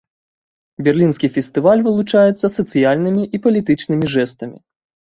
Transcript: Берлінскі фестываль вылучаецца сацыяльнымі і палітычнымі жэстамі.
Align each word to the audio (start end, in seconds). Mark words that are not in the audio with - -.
Берлінскі 0.87 1.27
фестываль 1.35 1.85
вылучаецца 1.89 2.53
сацыяльнымі 2.57 3.23
і 3.35 3.45
палітычнымі 3.47 4.15
жэстамі. 4.19 4.57